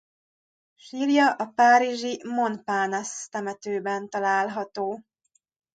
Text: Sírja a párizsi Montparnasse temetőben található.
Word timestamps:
Sírja 0.75 1.31
a 1.31 1.45
párizsi 1.45 2.21
Montparnasse 2.25 3.27
temetőben 3.29 4.09
található. 4.09 5.01